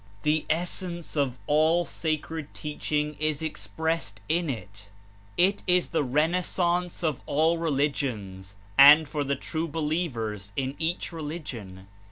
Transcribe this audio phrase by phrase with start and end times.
[0.23, 4.89] The essence of all sacred teaching is ex pressed in it.
[5.37, 11.85] It is the renaissance of all religions, and for the true believers in each religion.